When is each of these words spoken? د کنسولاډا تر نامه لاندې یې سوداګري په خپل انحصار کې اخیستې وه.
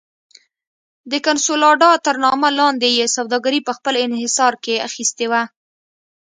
د 1.11 1.13
کنسولاډا 1.25 1.91
تر 2.05 2.15
نامه 2.25 2.49
لاندې 2.59 2.87
یې 2.99 3.05
سوداګري 3.15 3.59
په 3.67 3.71
خپل 3.77 3.93
انحصار 4.05 4.53
کې 4.63 4.83
اخیستې 4.87 5.25
وه. 5.31 5.41